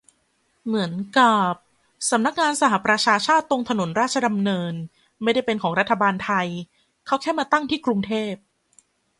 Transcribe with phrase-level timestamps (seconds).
[0.65, 1.53] เหมือนกับ
[2.09, 4.73] สำนักงานสหประชาชาติ ตรงถนนราชดำเนิน
[5.23, 6.47] ไม่ได้เป็นของรัฐบาลไทย
[7.05, 8.33] เขาแค่มาตั้งที่กรุงเทพ